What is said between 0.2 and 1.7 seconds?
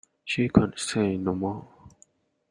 She could say no more.